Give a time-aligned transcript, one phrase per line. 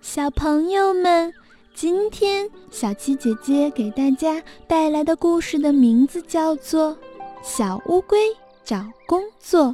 [0.00, 1.32] 小朋友们，
[1.72, 6.92] 今天小七姐姐给大家带来的故事的名字叫做
[7.42, 8.18] 《小乌龟
[8.64, 9.66] 找工作》。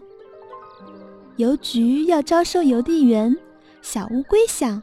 [1.36, 3.34] 邮局要招收邮递员，
[3.80, 4.82] 小乌龟想，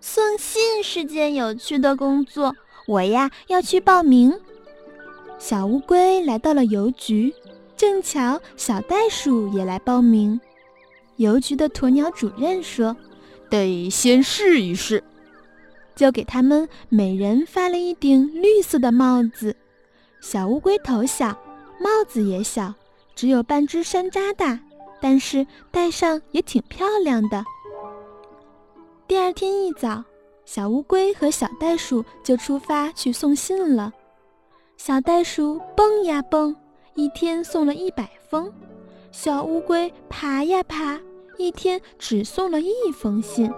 [0.00, 2.54] 送信是件有趣的工作，
[2.86, 4.38] 我呀要去报名。
[5.38, 7.34] 小乌龟来到了邮局，
[7.76, 10.38] 正巧小袋鼠也来报名。
[11.20, 12.96] 邮局的鸵鸟主任说。
[13.50, 15.02] 得先试一试，
[15.96, 19.56] 就给他们每人发了一顶绿色的帽子。
[20.20, 21.36] 小乌龟头小，
[21.80, 22.72] 帽子也小，
[23.16, 24.60] 只有半只山楂大，
[25.00, 27.44] 但是戴上也挺漂亮的。
[29.08, 30.04] 第二天一早，
[30.44, 33.92] 小乌龟和小袋鼠就出发去送信了。
[34.76, 36.54] 小袋鼠蹦呀蹦，
[36.94, 38.48] 一天送了一百封；
[39.10, 41.00] 小乌龟爬呀爬。
[41.40, 43.50] 一天只送了一封信。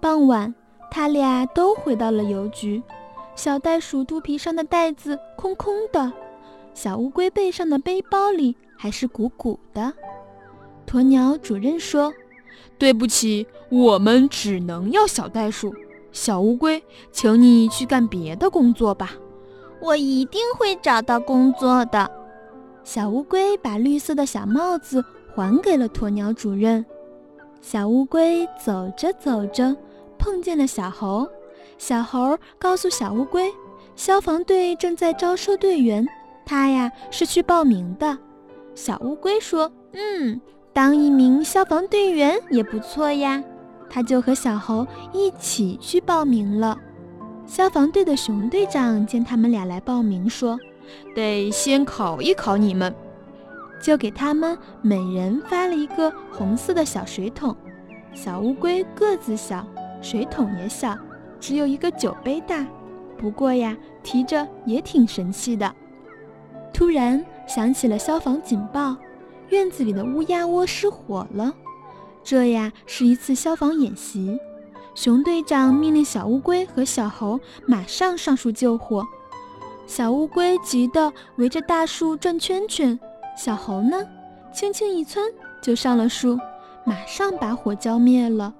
[0.00, 0.54] 傍晚，
[0.90, 2.82] 他俩都回到了邮局。
[3.34, 6.10] 小袋鼠肚皮上的袋子空空的，
[6.72, 9.92] 小乌龟背上的背包里还是鼓鼓的。
[10.86, 12.12] 鸵鸟主任说
[12.78, 15.74] ：“对不起，我们只能要小袋鼠。
[16.12, 19.12] 小乌龟，请你去干别的工作吧。”
[19.80, 22.10] 我一定会找到工作的。
[22.82, 25.04] 小乌龟把绿色的小帽子。
[25.38, 26.84] 还给了鸵鸟主任。
[27.60, 29.76] 小乌龟走着走着，
[30.18, 31.28] 碰见了小猴。
[31.78, 33.48] 小猴告诉小乌龟，
[33.94, 36.04] 消防队正在招收队员，
[36.44, 38.18] 他呀是去报名的。
[38.74, 40.40] 小乌龟说：“嗯，
[40.72, 43.40] 当一名消防队员也不错呀。”
[43.88, 46.76] 他就和小猴一起去报名了。
[47.46, 50.58] 消防队的熊队长见他们俩来报名，说
[51.14, 52.92] ：“得先考一考你们。”
[53.80, 57.56] 就给他们每人发了一个红色的小水桶。
[58.14, 59.66] 小乌龟个子小，
[60.00, 60.96] 水桶也小，
[61.38, 62.66] 只有一个酒杯大。
[63.16, 65.74] 不过呀，提着也挺神气的。
[66.72, 68.96] 突然响起了消防警报，
[69.48, 71.52] 院子里的乌鸦窝失火了。
[72.22, 74.38] 这呀是一次消防演习。
[74.94, 79.06] 熊队长命令小乌龟和小猴马上上树救火。
[79.86, 82.98] 小乌龟急得围着大树转圈圈。
[83.38, 84.04] 小猴呢，
[84.52, 85.24] 轻轻一窜
[85.62, 86.36] 就上了树，
[86.82, 88.52] 马上把火浇灭了。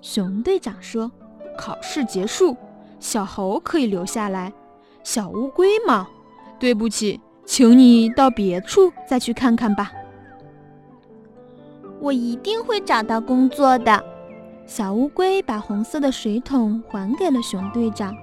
[0.00, 1.12] 熊队长说
[1.54, 2.56] ：“考试结束，
[2.98, 4.50] 小猴可以留下来。
[5.04, 6.08] 小乌龟嘛，
[6.58, 9.92] 对不起，请你到别处再去看看吧。”
[12.00, 14.02] 我一定会找到工作的。
[14.64, 18.16] 小乌龟把红色的水桶还给了熊队长。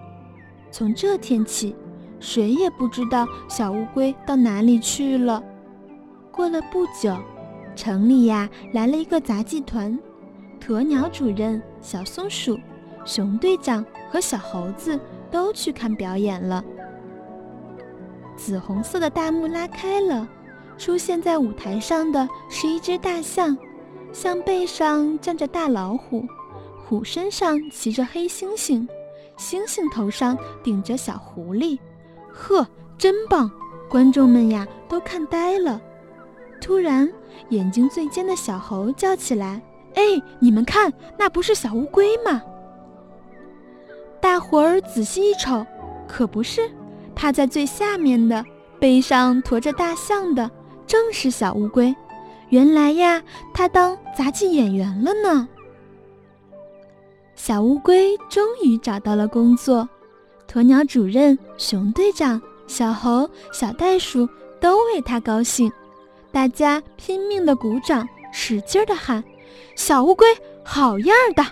[0.71, 1.75] 从这天起，
[2.19, 5.43] 谁也不知道小乌龟到哪里去了。
[6.31, 7.15] 过了不久，
[7.75, 9.97] 城里呀来了一个杂技团，
[10.59, 12.57] 鸵鸟主任、小松鼠、
[13.05, 16.63] 熊队长和小猴子都去看表演了。
[18.37, 20.27] 紫红色的大幕拉开了，
[20.77, 23.57] 出现在舞台上的是一只大象，
[24.13, 26.23] 象背上站着大老虎，
[26.85, 28.87] 虎身上骑着黑猩猩，
[29.37, 31.77] 猩猩头上顶着小狐狸。
[32.31, 32.65] 呵，
[32.97, 33.51] 真棒！
[33.89, 35.81] 观众们呀都看呆了。
[36.69, 37.11] 突然，
[37.49, 39.59] 眼睛最尖的小猴叫起来
[39.97, 40.03] ：“哎，
[40.37, 42.39] 你们看，那不是小乌龟吗？”
[44.21, 45.65] 大伙儿仔细一瞅，
[46.07, 46.69] 可不是，
[47.15, 48.45] 趴在最下面的，
[48.79, 50.51] 背上驮着大象的，
[50.85, 51.95] 正是小乌龟。
[52.49, 55.47] 原来呀，他当杂技演员了呢。
[57.33, 59.89] 小乌龟终于找到了工作，
[60.47, 64.29] 鸵鸟主任、熊队长、小猴、小袋鼠
[64.61, 65.71] 都为他高兴。
[66.31, 69.23] 大家拼命的鼓掌，使劲的喊
[69.75, 70.25] ：“小乌龟，
[70.63, 71.45] 好样的！”